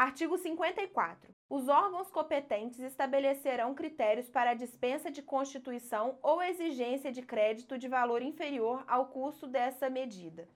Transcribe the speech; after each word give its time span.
Artigo 0.00 0.38
54. 0.38 1.34
Os 1.46 1.68
órgãos 1.68 2.10
competentes 2.10 2.80
estabelecerão 2.80 3.74
critérios 3.74 4.30
para 4.30 4.52
a 4.52 4.54
dispensa 4.54 5.10
de 5.10 5.20
constituição 5.20 6.18
ou 6.22 6.42
exigência 6.42 7.12
de 7.12 7.20
crédito 7.20 7.76
de 7.76 7.86
valor 7.86 8.22
inferior 8.22 8.82
ao 8.88 9.08
custo 9.08 9.46
dessa 9.46 9.90
medida. 9.90 10.48